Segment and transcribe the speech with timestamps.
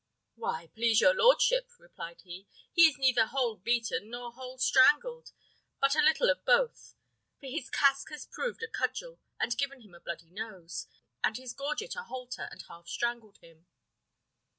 [0.33, 5.31] "Why, please your lordship," replied he, "he is neither whole beaten nor whole strangled,
[5.79, 6.95] but a little of both;
[7.39, 10.87] for his casque has proved a cudgel, and given him a bloody nose;
[11.23, 13.67] and his gorget a halter, and half hanged him."